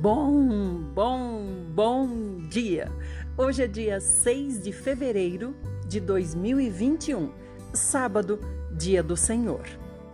[0.00, 1.42] Bom, bom,
[1.74, 2.06] bom
[2.48, 2.88] dia!
[3.36, 5.56] Hoje é dia 6 de fevereiro
[5.88, 7.32] de 2021,
[7.74, 8.38] sábado,
[8.70, 9.66] dia do Senhor.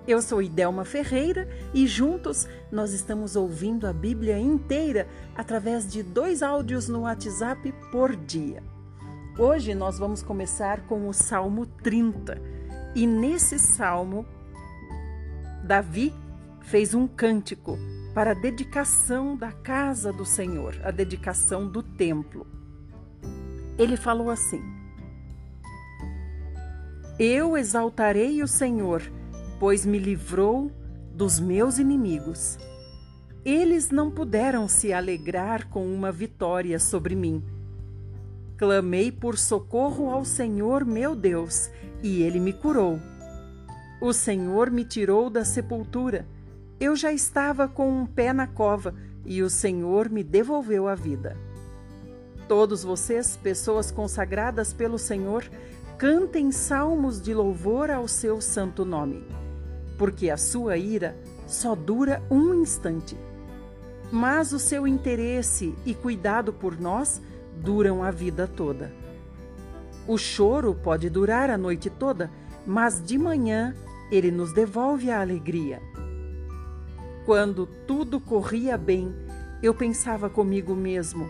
[0.09, 5.07] Eu sou Idelma Ferreira e juntos nós estamos ouvindo a Bíblia inteira
[5.37, 8.63] através de dois áudios no WhatsApp por dia.
[9.39, 12.41] Hoje nós vamos começar com o Salmo 30
[12.95, 14.25] e nesse salmo,
[15.63, 16.15] Davi
[16.63, 17.79] fez um cântico
[18.15, 22.47] para a dedicação da casa do Senhor, a dedicação do templo.
[23.77, 24.63] Ele falou assim:
[27.19, 29.03] Eu exaltarei o Senhor,
[29.59, 30.71] pois me livrou
[31.13, 32.57] dos meus inimigos.
[33.45, 37.43] Eles não puderam se alegrar com uma vitória sobre mim.
[38.57, 41.69] Clamei por socorro ao Senhor meu Deus,
[42.01, 43.01] e ele me curou.
[44.01, 46.27] O Senhor me tirou da sepultura
[46.81, 51.37] eu já estava com um pé na cova e o Senhor me devolveu a vida.
[52.49, 55.45] Todos vocês, pessoas consagradas pelo Senhor,
[55.97, 59.27] cantem salmos de louvor ao seu santo nome,
[59.97, 63.17] porque a sua ira só dura um instante.
[64.13, 67.23] Mas o seu interesse e cuidado por nós
[67.57, 68.93] duram a vida toda.
[70.07, 72.31] O choro pode durar a noite toda,
[72.67, 73.75] mas de manhã
[74.11, 75.81] ele nos devolve a alegria.
[77.25, 79.15] Quando tudo corria bem,
[79.63, 81.29] eu pensava comigo mesmo: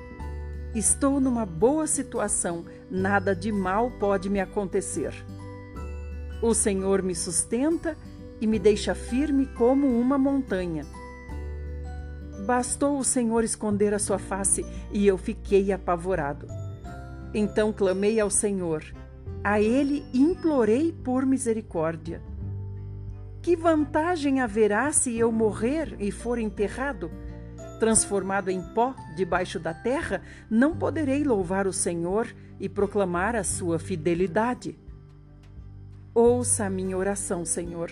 [0.75, 5.15] estou numa boa situação, nada de mal pode me acontecer.
[6.43, 7.97] O Senhor me sustenta
[8.41, 10.85] e me deixa firme como uma montanha.
[12.45, 16.49] Bastou o Senhor esconder a sua face e eu fiquei apavorado.
[17.33, 18.85] Então clamei ao Senhor,
[19.45, 22.21] a Ele implorei por misericórdia.
[23.45, 27.11] Que vantagem haverá se eu morrer e for enterrado?
[27.79, 32.27] Transformado em pó debaixo da terra, não poderei louvar o Senhor
[32.59, 34.79] e proclamar a sua fidelidade.
[36.15, 37.91] Ouça a minha oração, Senhor.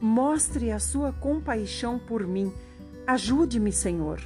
[0.00, 2.50] Mostre a sua compaixão por mim.
[3.06, 4.22] Ajude-me, Senhor.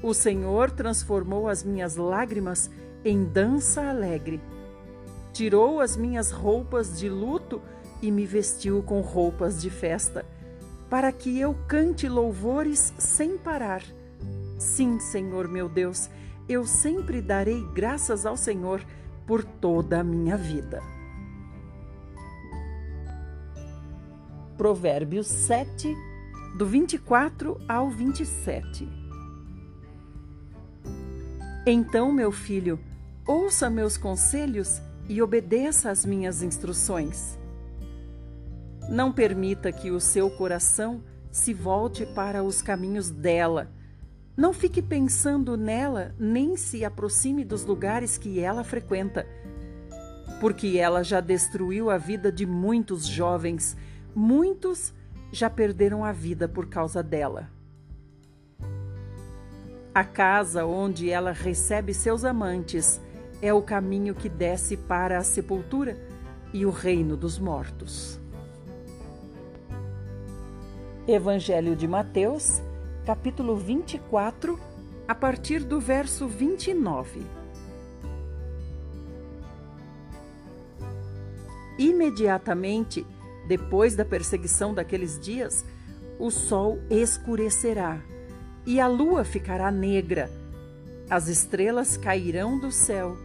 [0.00, 2.70] O Senhor transformou as minhas lágrimas
[3.04, 4.40] em dança alegre.
[5.32, 7.60] Tirou as minhas roupas de luto
[8.00, 10.24] e me vestiu com roupas de festa,
[10.88, 13.82] para que eu cante louvores sem parar.
[14.58, 16.08] Sim, Senhor meu Deus,
[16.48, 18.82] eu sempre darei graças ao Senhor
[19.26, 20.82] por toda a minha vida.
[24.56, 25.94] Provérbios 7,
[26.56, 28.88] do 24 ao 27.
[31.64, 32.80] Então, meu filho,
[33.26, 37.38] ouça meus conselhos e obedeça às minhas instruções.
[38.88, 43.70] Não permita que o seu coração se volte para os caminhos dela.
[44.36, 49.26] Não fique pensando nela, nem se aproxime dos lugares que ela frequenta,
[50.40, 53.76] porque ela já destruiu a vida de muitos jovens,
[54.14, 54.94] muitos
[55.32, 57.50] já perderam a vida por causa dela.
[59.94, 63.00] A casa onde ela recebe seus amantes
[63.42, 65.98] é o caminho que desce para a sepultura
[66.52, 68.17] e o reino dos mortos.
[71.08, 72.60] Evangelho de Mateus,
[73.06, 74.60] capítulo 24,
[75.08, 77.22] a partir do verso 29.
[81.78, 83.06] Imediatamente,
[83.46, 85.64] depois da perseguição daqueles dias,
[86.18, 88.02] o sol escurecerá
[88.66, 90.30] e a lua ficará negra,
[91.08, 93.16] as estrelas cairão do céu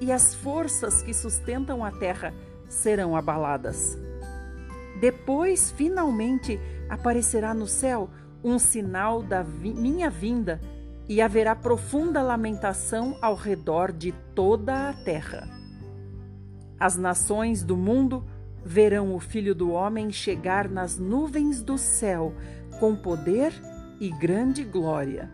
[0.00, 2.34] e as forças que sustentam a terra
[2.68, 3.96] serão abaladas.
[5.00, 8.10] Depois, finalmente, aparecerá no céu
[8.42, 10.60] um sinal da vi minha vinda
[11.08, 15.48] e haverá profunda lamentação ao redor de toda a terra.
[16.78, 18.24] As nações do mundo
[18.64, 22.34] verão o Filho do Homem chegar nas nuvens do céu
[22.78, 23.52] com poder
[24.00, 25.30] e grande glória.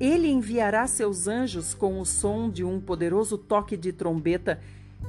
[0.00, 4.58] Ele enviará seus anjos com o som de um poderoso toque de trombeta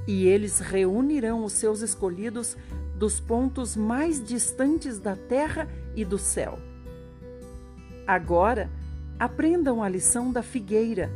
[0.07, 2.57] e eles reunirão os seus escolhidos
[3.01, 6.59] dos pontos mais distantes da terra e do céu.
[8.05, 8.69] Agora,
[9.17, 11.11] aprendam a lição da figueira.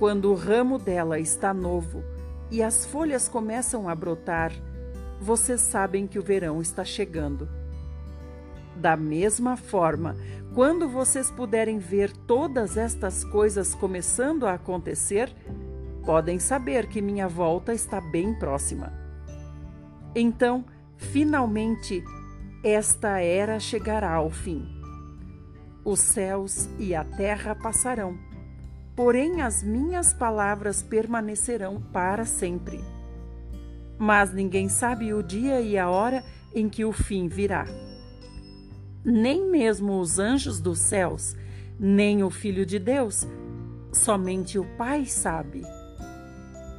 [0.00, 2.02] Quando o ramo dela está novo
[2.50, 4.50] e as folhas começam a brotar,
[5.20, 7.48] vocês sabem que o verão está chegando.
[8.74, 10.16] Da mesma forma,
[10.52, 15.32] quando vocês puderem ver todas estas coisas começando a acontecer,
[16.04, 19.01] podem saber que minha volta está bem próxima.
[20.14, 20.64] Então,
[20.96, 22.02] finalmente,
[22.62, 24.66] esta era chegará ao fim.
[25.84, 28.16] Os céus e a terra passarão,
[28.94, 32.80] porém as minhas palavras permanecerão para sempre.
[33.98, 36.22] Mas ninguém sabe o dia e a hora
[36.54, 37.66] em que o fim virá.
[39.04, 41.34] Nem mesmo os anjos dos céus,
[41.78, 43.26] nem o Filho de Deus,
[43.92, 45.62] somente o Pai sabe.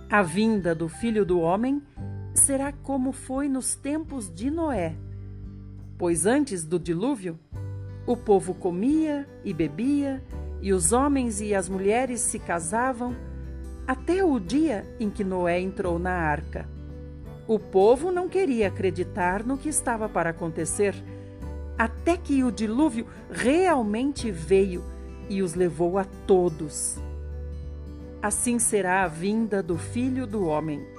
[0.09, 1.81] A vinda do Filho do Homem
[2.33, 4.95] será como foi nos tempos de Noé.
[5.97, 7.39] Pois antes do dilúvio,
[8.05, 10.21] o povo comia e bebia,
[10.61, 13.15] e os homens e as mulheres se casavam,
[13.85, 16.67] até o dia em que Noé entrou na arca.
[17.47, 20.95] O povo não queria acreditar no que estava para acontecer,
[21.77, 24.83] até que o dilúvio realmente veio
[25.29, 26.97] e os levou a todos.
[28.21, 30.92] Assim será a vinda do Filho do Homem.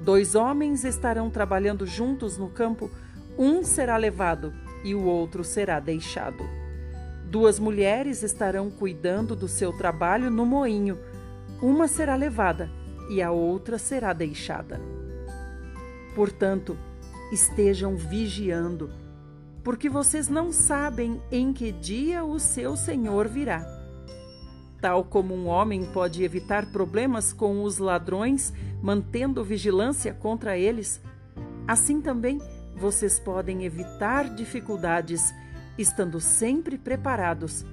[0.00, 2.90] Dois homens estarão trabalhando juntos no campo,
[3.36, 4.52] um será levado
[4.84, 6.44] e o outro será deixado.
[7.24, 10.98] Duas mulheres estarão cuidando do seu trabalho no moinho,
[11.60, 12.70] uma será levada
[13.10, 14.80] e a outra será deixada.
[16.14, 16.76] Portanto,
[17.32, 18.90] estejam vigiando,
[19.62, 23.77] porque vocês não sabem em que dia o seu Senhor virá.
[24.80, 31.00] Tal como um homem pode evitar problemas com os ladrões, mantendo vigilância contra eles,
[31.66, 32.40] assim também
[32.76, 35.34] vocês podem evitar dificuldades,
[35.76, 37.66] estando sempre preparados,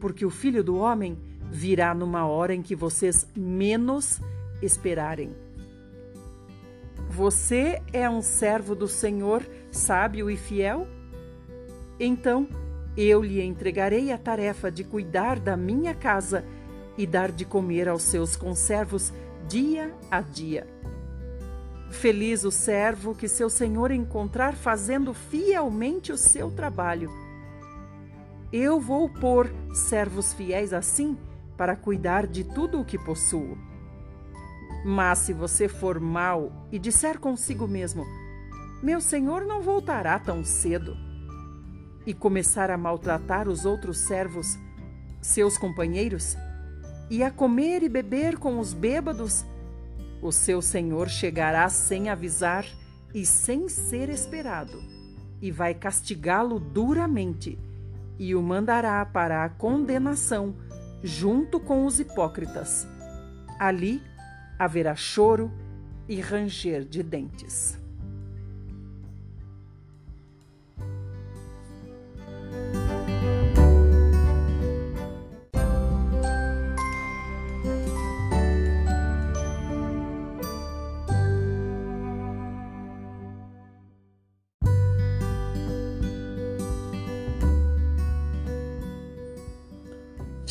[0.00, 1.16] porque o Filho do Homem
[1.50, 4.20] virá numa hora em que vocês menos
[4.60, 5.30] esperarem.
[7.08, 10.86] Você é um servo do Senhor, sábio e fiel?
[11.98, 12.48] Então,
[13.02, 16.44] eu lhe entregarei a tarefa de cuidar da minha casa
[16.98, 19.10] e dar de comer aos seus conservos
[19.48, 20.66] dia a dia.
[21.90, 27.10] Feliz o servo que seu senhor encontrar fazendo fielmente o seu trabalho.
[28.52, 31.16] Eu vou pôr servos fiéis assim
[31.56, 33.56] para cuidar de tudo o que possuo.
[34.84, 38.04] Mas se você for mau e disser consigo mesmo:
[38.82, 41.09] Meu senhor não voltará tão cedo
[42.06, 44.58] e começar a maltratar os outros servos,
[45.20, 46.36] seus companheiros,
[47.10, 49.44] e a comer e beber com os bêbados,
[50.22, 52.64] o seu senhor chegará sem avisar
[53.14, 54.82] e sem ser esperado,
[55.40, 57.58] e vai castigá-lo duramente,
[58.18, 60.54] e o mandará para a condenação
[61.02, 62.86] junto com os hipócritas.
[63.58, 64.02] Ali
[64.58, 65.50] haverá choro
[66.06, 67.79] e ranger de dentes.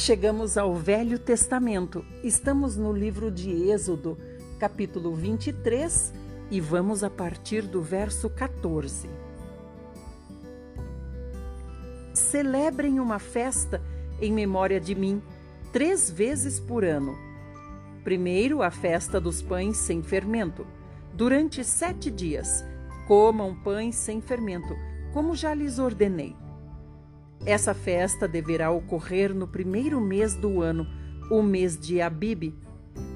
[0.10, 2.04] Chegamos ao Velho Testamento.
[2.24, 4.18] Estamos no livro de Êxodo,
[4.58, 6.12] capítulo 23,
[6.50, 9.08] e vamos a partir do verso 14.
[12.12, 13.84] Celebrem uma festa
[14.20, 15.22] em memória de mim,
[15.72, 17.16] três vezes por ano.
[18.04, 20.66] Primeiro, a festa dos pães sem fermento.
[21.14, 22.66] Durante sete dias,
[23.08, 24.76] comam pães sem fermento,
[25.14, 26.36] como já lhes ordenei.
[27.46, 30.86] Essa festa deverá ocorrer no primeiro mês do ano,
[31.32, 32.54] o mês de Abibe,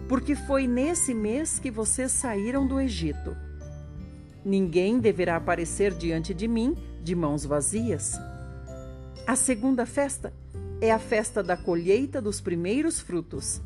[0.08, 3.36] porque foi nesse mês que vocês saíram do Egito.
[4.46, 8.20] Ninguém deverá aparecer diante de mim de mãos vazias.
[9.26, 10.34] A segunda festa
[10.82, 13.62] é a festa da colheita dos primeiros frutos.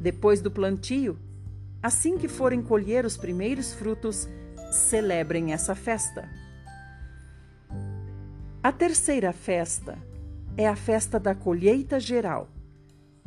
[0.00, 1.16] Depois do plantio,
[1.82, 4.28] assim que forem colher os primeiros frutos,
[4.70, 6.28] celebrem essa festa.
[8.64, 9.98] A terceira festa
[10.56, 12.48] é a festa da colheita geral.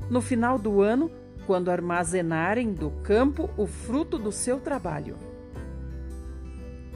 [0.09, 1.11] No final do ano,
[1.45, 5.15] quando armazenarem do campo o fruto do seu trabalho.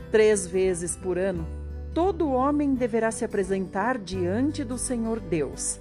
[0.10, 1.46] Três vezes por ano,
[1.94, 5.80] todo homem deverá se apresentar diante do Senhor Deus.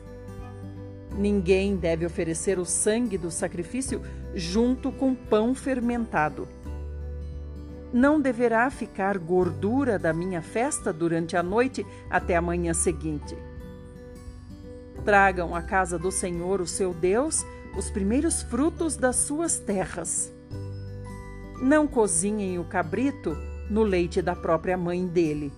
[1.17, 4.02] Ninguém deve oferecer o sangue do sacrifício
[4.35, 6.47] junto com pão fermentado
[7.92, 13.37] não deverá ficar gordura da minha festa durante a noite até a manhã seguinte.
[15.04, 17.44] Tragam à casa do Senhor, o seu Deus,
[17.76, 20.32] os primeiros frutos das suas terras.
[21.61, 23.37] Não cozinhem o cabrito
[23.68, 25.52] no leite da própria mãe dele.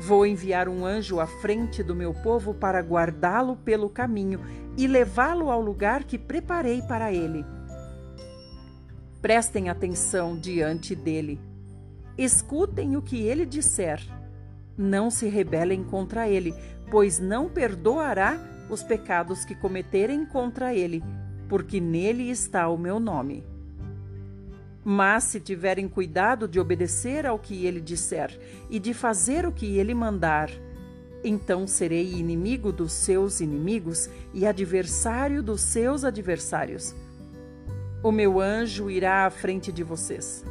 [0.00, 4.40] Vou enviar um anjo à frente do meu povo para guardá-lo pelo caminho
[4.76, 7.55] e levá-lo ao lugar que preparei para ele
[9.20, 11.40] Prestem atenção diante dele.
[12.16, 14.00] Escutem o que ele disser.
[14.76, 16.54] Não se rebelem contra ele,
[16.90, 18.38] pois não perdoará
[18.70, 21.02] os pecados que cometerem contra ele,
[21.48, 23.44] porque nele está o meu nome.
[24.84, 28.38] Mas se tiverem cuidado de obedecer ao que ele disser
[28.70, 30.48] e de fazer o que ele mandar,
[31.24, 36.94] então serei inimigo dos seus inimigos e adversário dos seus adversários.
[38.02, 40.44] O meu anjo irá à frente de vocês.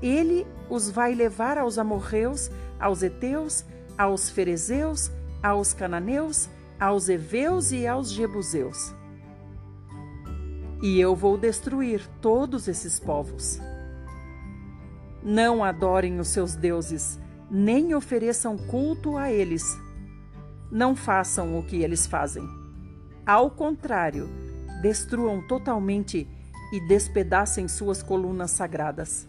[0.00, 3.64] Ele os vai levar aos amorreus, aos heteus,
[3.96, 5.10] aos ferezeus,
[5.42, 6.48] aos cananeus,
[6.78, 8.94] aos heveus e aos jebuseus.
[10.80, 13.60] E eu vou destruir todos esses povos.
[15.22, 17.18] Não adorem os seus deuses,
[17.50, 19.64] nem ofereçam culto a eles.
[20.70, 22.46] Não façam o que eles fazem.
[23.26, 24.28] Ao contrário,
[24.80, 26.28] destruam totalmente
[26.72, 29.26] e despedacem suas colunas sagradas.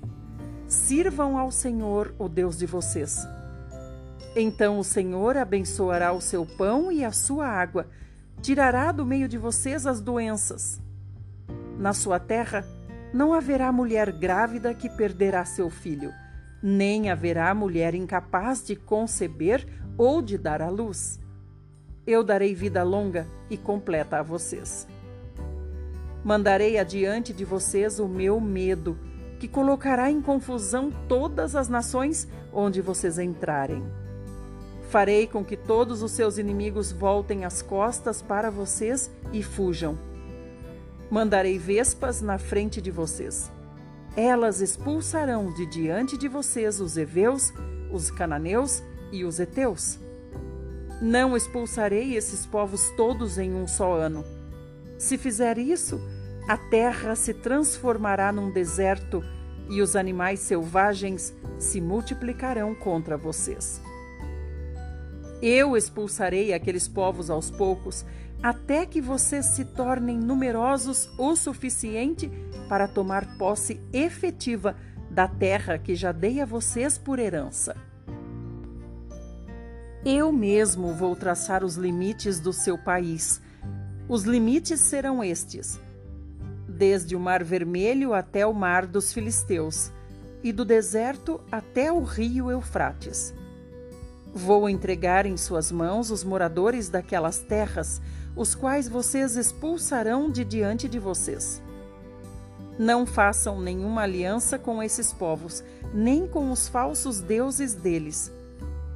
[0.68, 3.26] Sirvam ao Senhor, o Deus de vocês.
[4.36, 7.88] Então o Senhor abençoará o seu pão e a sua água,
[8.42, 10.80] tirará do meio de vocês as doenças.
[11.78, 12.66] Na sua terra
[13.14, 16.14] não haverá mulher grávida que perderá seu filho,
[16.62, 19.66] nem haverá mulher incapaz de conceber
[19.98, 21.20] ou de dar à luz.
[22.06, 24.88] Eu darei vida longa e completa a vocês.
[26.24, 28.98] Mandarei adiante de vocês o meu medo,
[29.40, 33.84] que colocará em confusão todas as nações onde vocês entrarem.
[34.90, 39.98] Farei com que todos os seus inimigos voltem as costas para vocês e fujam.
[41.10, 43.50] Mandarei vespas na frente de vocês.
[44.18, 47.54] Elas expulsarão de diante de vocês os heveus,
[47.92, 49.98] os cananeus e os heteus.
[51.02, 54.39] Não expulsarei esses povos todos em um só ano
[55.00, 55.98] se fizer isso,
[56.46, 59.24] a terra se transformará num deserto
[59.70, 63.82] e os animais selvagens se multiplicarão contra vocês.
[65.42, 68.06] Eu expulsarei aqueles povos aos poucos,
[68.44, 72.30] até que vocês se tornem numerosos o suficiente
[72.68, 74.76] para tomar posse efetiva
[75.10, 77.74] da terra que já dei a vocês por herança.
[80.04, 83.42] Eu mesmo vou traçar os limites do seu país
[84.10, 85.80] os limites serão estes:
[86.68, 89.92] desde o Mar Vermelho até o Mar dos Filisteus,
[90.44, 93.34] e do deserto até o rio Eufrates.
[94.34, 98.02] Vou entregar em suas mãos os moradores daquelas terras,
[98.36, 101.62] os quais vocês expulsarão de diante de vocês.
[102.78, 105.64] Não façam nenhuma aliança com esses povos,
[105.94, 108.32] nem com os falsos deuses deles.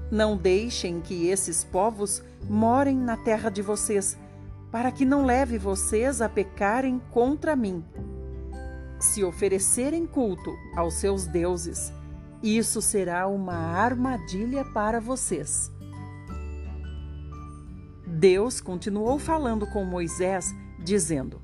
[0.09, 4.15] Não deixem que esses povos morem na terra de vocês,
[4.73, 7.85] para que não leve vocês a pecarem contra mim.
[8.99, 11.93] Se oferecerem culto aos seus deuses,
[12.41, 15.71] isso será uma armadilha para vocês.
[18.07, 21.39] Deus continuou falando com Moisés, dizendo: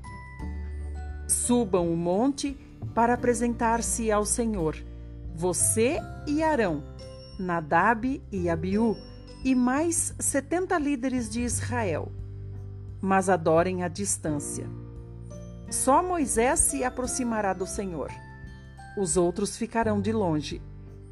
[1.28, 2.58] Subam o monte
[2.96, 4.76] para apresentar-se ao Senhor,
[5.36, 6.82] você e Arão,
[7.38, 8.96] Nadab e Abiú,
[9.44, 12.10] e mais setenta líderes de Israel
[13.00, 14.66] mas adorem à distância.
[15.70, 18.10] Só Moisés se aproximará do Senhor.
[18.98, 20.60] Os outros ficarão de longe,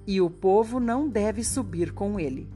[0.07, 2.51] e o povo não deve subir com ele.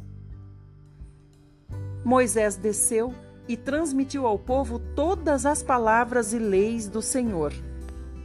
[2.05, 3.15] Moisés desceu
[3.47, 7.53] e transmitiu ao povo todas as palavras e leis do Senhor.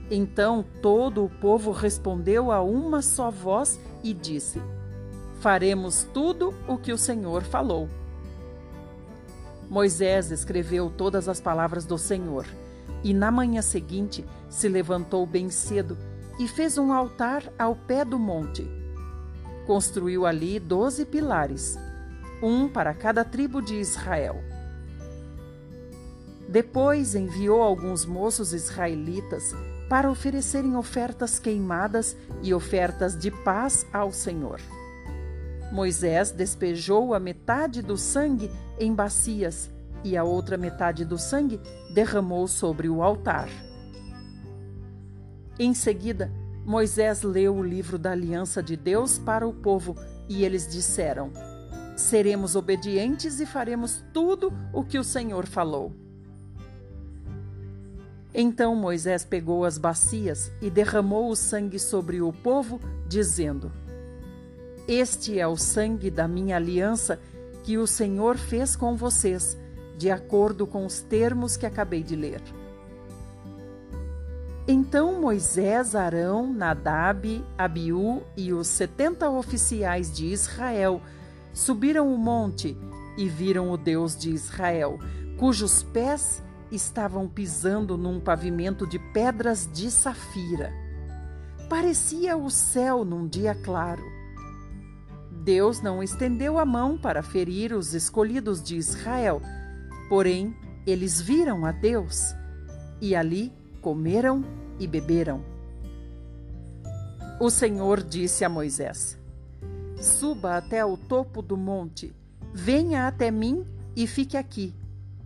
[0.09, 4.61] Então todo o povo respondeu a uma só voz e disse:
[5.39, 7.89] Faremos tudo o que o Senhor falou.
[9.69, 12.45] Moisés escreveu todas as palavras do Senhor
[13.03, 15.97] e na manhã seguinte se levantou bem cedo
[16.39, 18.69] e fez um altar ao pé do monte.
[19.65, 21.77] Construiu ali doze pilares,
[22.41, 24.41] um para cada tribo de Israel.
[26.47, 29.53] Depois enviou alguns moços israelitas
[29.89, 34.61] para oferecerem ofertas queimadas e ofertas de paz ao Senhor.
[35.71, 39.69] Moisés despejou a metade do sangue em bacias
[40.03, 41.59] e a outra metade do sangue
[41.93, 43.49] derramou sobre o altar.
[45.59, 46.31] Em seguida,
[46.65, 49.95] Moisés leu o livro da aliança de Deus para o povo
[50.29, 51.31] e eles disseram:
[51.95, 55.91] Seremos obedientes e faremos tudo o que o Senhor falou.
[58.33, 63.71] Então Moisés pegou as bacias e derramou o sangue sobre o povo, dizendo:
[64.87, 67.19] este é o sangue da minha aliança
[67.67, 69.57] que o Senhor fez com vocês,
[69.97, 72.41] de acordo com os termos que acabei de ler.
[74.65, 81.01] Então Moisés, Arão, Nadab, Abiú e os setenta oficiais de Israel
[81.51, 82.77] subiram o monte
[83.17, 84.97] e viram o Deus de Israel,
[85.37, 90.71] cujos pés estavam pisando num pavimento de pedras de safira.
[91.69, 94.16] Parecia o céu num dia claro.
[95.47, 99.41] Deus não estendeu a mão para ferir os escolhidos de Israel,
[100.09, 100.53] porém
[100.85, 102.35] eles viram a Deus
[102.99, 104.43] e ali comeram
[104.77, 105.41] e beberam.
[107.39, 109.17] O Senhor disse a Moisés:
[110.01, 112.13] Suba até o topo do monte,
[112.53, 114.75] venha até mim e fique aqui.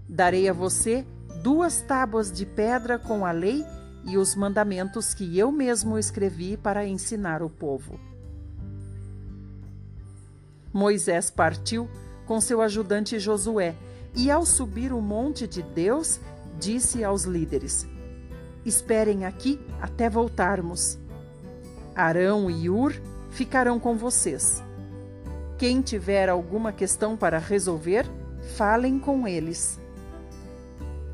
[0.07, 1.03] Darei a você
[1.41, 3.65] duas tábuas de pedra com a lei
[4.05, 8.10] e os mandamentos que eu mesmo escrevi para ensinar o povo.
[10.73, 11.89] Moisés partiu
[12.25, 13.75] com seu ajudante Josué
[14.15, 16.19] e, ao subir o monte de Deus,
[16.59, 17.85] disse aos líderes:
[18.65, 20.97] Esperem aqui até voltarmos.
[21.95, 22.93] Arão e Ur
[23.31, 24.63] ficarão com vocês.
[25.57, 28.05] Quem tiver alguma questão para resolver,
[28.55, 29.79] falem com eles.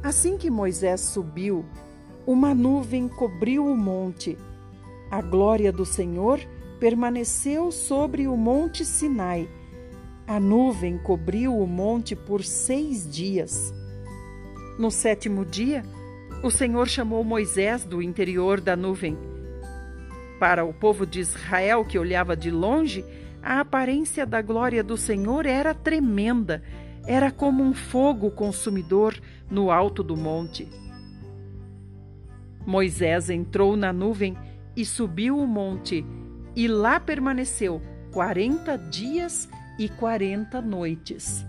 [0.04, 1.66] Assim que Moisés subiu,
[2.26, 4.38] uma nuvem cobriu o monte.
[5.10, 6.40] A glória do Senhor
[6.80, 9.50] permaneceu sobre o monte Sinai.
[10.28, 13.74] A nuvem cobriu o monte por seis dias.
[14.78, 15.84] No sétimo dia,
[16.44, 19.18] o Senhor chamou Moisés do interior da nuvem.
[20.40, 23.04] Para o povo de Israel que olhava de longe,
[23.42, 26.62] a aparência da glória do Senhor era tremenda,
[27.08, 29.20] era como um fogo consumidor
[29.50, 30.68] no alto do monte.
[32.66, 34.38] Moisés entrou na nuvem
[34.76, 36.06] e subiu o monte,
[36.58, 37.80] e lá permaneceu
[38.12, 39.48] quarenta dias
[39.78, 41.46] e quarenta noites.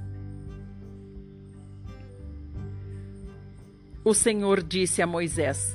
[4.04, 5.74] O Senhor disse a Moisés: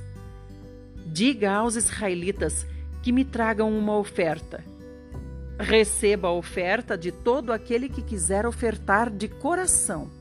[1.08, 2.68] Diga aos israelitas
[3.02, 4.64] que me tragam uma oferta.
[5.58, 10.12] Receba a oferta de todo aquele que quiser ofertar de coração.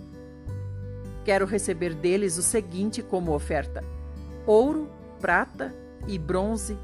[1.22, 3.85] Quero receber deles o seguinte como oferta:
[4.46, 4.88] ouro,
[5.20, 5.75] prata
[6.09, 6.79] e bronze,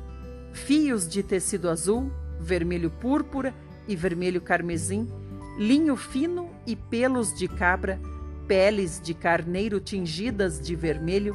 [0.58, 3.54] fios de tecido azul, vermelho púrpura
[3.86, 5.08] e vermelho carmesim,
[5.56, 7.98] linho fino e pelos de cabra,
[8.46, 11.34] peles de carneiro tingidas de vermelho,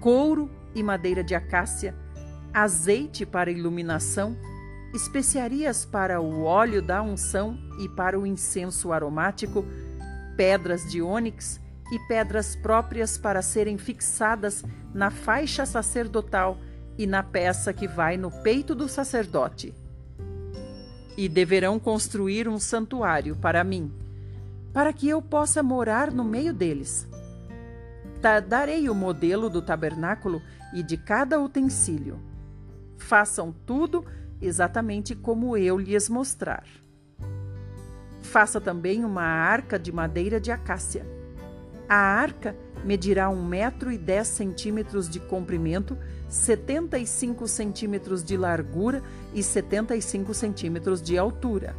[0.00, 1.94] couro e madeira de acácia,
[2.52, 4.36] azeite para iluminação,
[4.94, 9.64] especiarias para o óleo da unção e para o incenso aromático,
[10.36, 11.60] pedras de ônix
[11.92, 16.58] e pedras próprias para serem fixadas na faixa sacerdotal
[16.98, 19.74] e na peça que vai no peito do sacerdote
[21.16, 23.90] e deverão construir um santuário para mim,
[24.72, 27.08] para que eu possa morar no meio deles.
[28.48, 30.42] Darei o modelo do tabernáculo
[30.74, 32.20] e de cada utensílio.
[32.98, 34.04] Façam tudo
[34.40, 36.64] exatamente como eu lhes mostrar.
[38.22, 41.06] Faça também uma arca de madeira de acácia.
[41.88, 42.56] A arca
[42.86, 49.02] medirá um metro e dez centímetros de comprimento 75 centímetros de largura
[49.34, 51.74] e 75 centímetros de altura.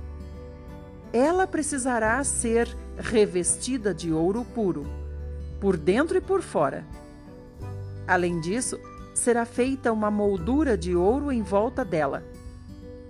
[1.14, 2.68] Ela precisará ser
[2.98, 4.86] revestida de ouro puro,
[5.62, 6.86] por dentro e por fora.
[8.06, 8.78] Além disso,
[9.14, 12.24] será feita uma moldura de ouro em volta dela.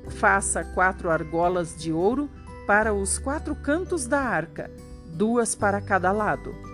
[0.08, 2.30] Faça quatro argolas de ouro
[2.68, 4.70] para os quatro cantos da arca,
[5.08, 6.67] duas para cada lado.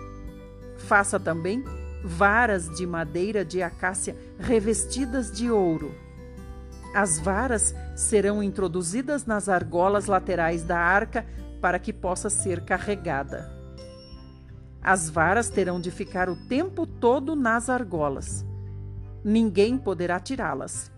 [0.86, 1.64] Faça também
[2.04, 5.94] varas de madeira de acácia revestidas de ouro.
[6.94, 11.24] As varas serão introduzidas nas argolas laterais da arca
[11.60, 13.50] para que possa ser carregada.
[14.82, 18.44] As varas terão de ficar o tempo todo nas argolas.
[19.24, 20.92] Ninguém poderá tirá-las.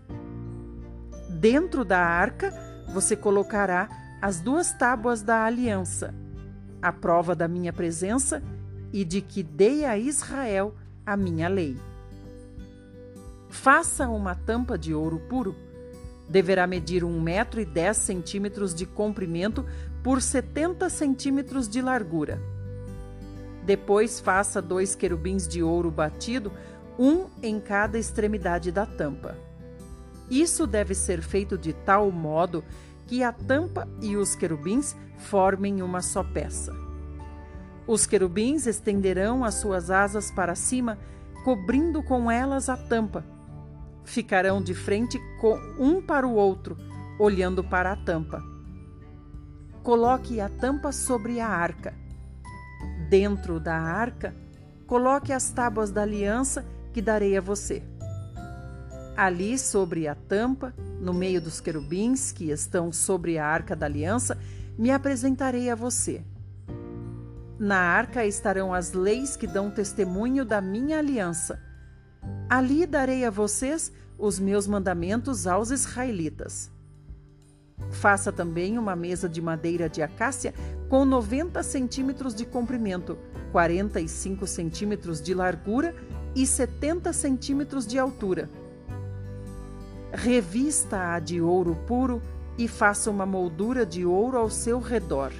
[1.29, 2.53] Dentro da arca,
[2.93, 3.87] você colocará
[4.21, 6.13] as duas tábuas da aliança,
[6.81, 8.43] a prova da minha presença
[8.97, 10.73] e de que dei a Israel
[11.05, 11.77] a minha lei.
[13.47, 15.55] Faça uma tampa de ouro puro.
[16.27, 19.63] Deverá medir um metro e dez centímetros de comprimento
[20.03, 22.41] por 70 centímetros de largura.
[23.63, 26.51] Depois faça dois querubins de ouro batido,
[26.97, 29.37] um em cada extremidade da tampa.
[30.27, 32.63] Isso deve ser feito de tal modo
[33.05, 36.86] que a tampa e os querubins formem uma só peça.
[37.87, 40.99] Os querubins estenderão as suas asas para cima,
[41.45, 43.23] cobrindo com elas a tampa.
[44.03, 45.17] Ficarão de frente
[45.79, 46.77] um para o outro,
[47.17, 48.43] olhando para a tampa.
[49.83, 51.93] Coloque a tampa sobre a arca.
[53.09, 54.35] Dentro da arca,
[54.85, 57.81] coloque as tábuas da aliança que darei a você.
[59.15, 64.37] Ali, sobre a tampa, no meio dos querubins que estão sobre a arca da aliança,
[64.77, 66.21] me apresentarei a você
[67.59, 71.59] Na arca estarão as leis que dão testemunho da minha aliança.
[72.47, 76.71] Ali darei a vocês os meus mandamentos aos israelitas.
[77.91, 80.53] Faça também uma mesa de madeira de acácia
[80.89, 83.17] com 90 centímetros de comprimento,
[83.51, 85.95] 45 centímetros de largura
[86.35, 88.49] e 70 centímetros de altura.
[90.11, 92.21] Revista-a de ouro puro
[92.57, 95.31] e faça uma moldura de ouro ao seu redor.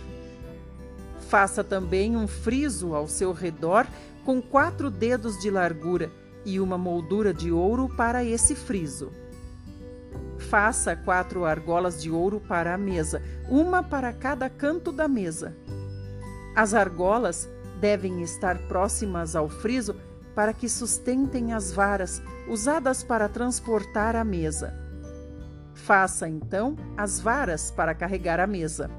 [1.30, 3.86] Faça também um friso ao seu redor
[4.24, 6.10] com quatro dedos de largura
[6.46, 9.12] e uma moldura de ouro para esse friso.
[10.38, 15.56] Faça quatro argolas de ouro para a mesa, uma para cada canto da mesa.
[16.56, 17.50] As argolas
[17.82, 19.96] devem estar próximas ao friso
[20.34, 24.74] para que sustentem as varas usadas para transportar a mesa.
[25.74, 28.90] Faça então as varas para carregar a mesa.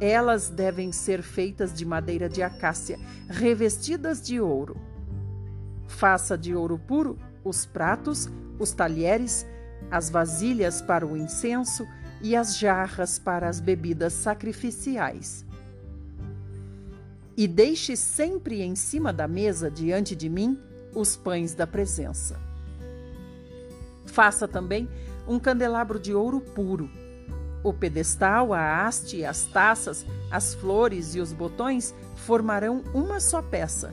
[0.00, 4.76] Elas devem ser feitas de madeira de acácia, revestidas de ouro.
[5.86, 8.28] Faça de ouro puro os pratos,
[8.58, 9.46] os talheres,
[9.90, 11.86] as vasilhas para o incenso
[12.20, 15.46] e as jarras para as bebidas sacrificiais.
[17.36, 20.58] E deixe sempre em cima da mesa, diante de mim,
[20.94, 22.38] os pães da presença.
[24.06, 24.88] Faça também
[25.28, 26.90] um candelabro de ouro puro
[27.62, 33.92] o pedestal, a haste, as taças, as flores e os botões formarão uma só peça.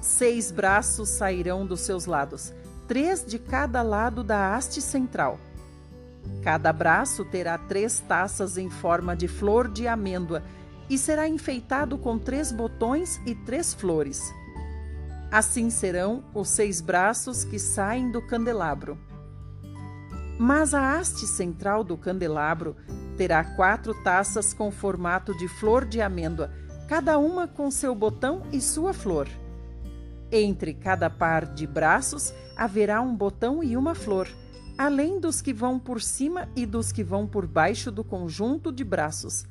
[0.00, 2.52] Seis braços sairão dos seus lados,
[2.86, 5.38] três de cada lado da haste central.
[6.42, 10.42] Cada braço terá três taças em forma de flor de amêndoa
[10.88, 14.20] e será enfeitado com três botões e três flores.
[15.30, 18.98] Assim serão os seis braços que saem do candelabro.
[20.38, 22.76] Mas a haste central do candelabro
[23.16, 26.50] terá quatro taças com formato de flor de amêndoa,
[26.88, 29.28] cada uma com seu botão e sua flor.
[30.32, 34.28] Entre cada par de braços haverá um botão e uma flor,
[34.76, 38.82] além dos que vão por cima e dos que vão por baixo do conjunto de
[38.82, 39.46] braços.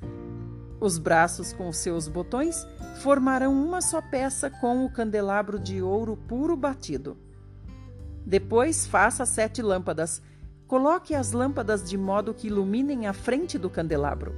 [0.82, 6.58] Os braços com seus botões formarão uma só peça com o candelabro de ouro puro
[6.58, 7.18] batido.
[8.26, 10.22] Depois faça sete lâmpadas
[10.68, 14.34] Coloque as lâmpadas de modo que iluminem a frente do candelabro.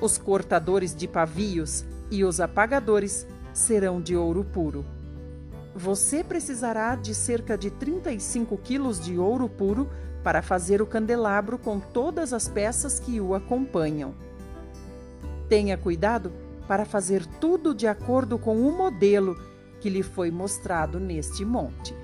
[0.00, 4.84] Os cortadores de pavios e os apagadores serão de ouro puro.
[5.74, 9.88] Você precisará de cerca de 35 quilos de ouro puro
[10.22, 14.14] para fazer o candelabro com todas as peças que o acompanham.
[15.48, 16.32] Tenha cuidado
[16.66, 19.36] para fazer tudo de acordo com o modelo
[19.80, 21.99] que lhe foi mostrado neste monte.